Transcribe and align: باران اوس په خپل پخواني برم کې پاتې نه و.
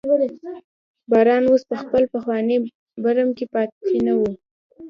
باران 1.11 1.43
اوس 1.49 1.61
په 1.69 1.75
خپل 1.81 2.03
پخواني 2.13 2.57
برم 3.03 3.29
کې 3.37 3.45
پاتې 3.53 3.95
نه 4.07 4.13
و. 4.19 4.21